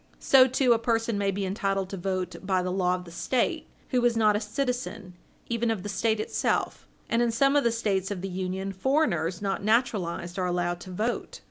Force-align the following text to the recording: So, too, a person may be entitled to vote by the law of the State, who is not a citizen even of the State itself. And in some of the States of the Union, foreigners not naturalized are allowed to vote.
So, 0.17 0.47
too, 0.47 0.73
a 0.73 0.79
person 0.79 1.15
may 1.19 1.29
be 1.29 1.45
entitled 1.45 1.89
to 1.91 1.95
vote 1.97 2.37
by 2.41 2.63
the 2.63 2.71
law 2.71 2.95
of 2.95 3.05
the 3.05 3.11
State, 3.11 3.67
who 3.89 4.03
is 4.03 4.17
not 4.17 4.35
a 4.35 4.39
citizen 4.39 5.13
even 5.47 5.69
of 5.69 5.83
the 5.83 5.89
State 5.89 6.19
itself. 6.19 6.87
And 7.07 7.21
in 7.21 7.29
some 7.31 7.55
of 7.55 7.63
the 7.63 7.71
States 7.71 8.09
of 8.09 8.21
the 8.21 8.27
Union, 8.27 8.73
foreigners 8.73 9.43
not 9.43 9.63
naturalized 9.63 10.39
are 10.39 10.47
allowed 10.47 10.79
to 10.79 10.89
vote. 10.89 11.39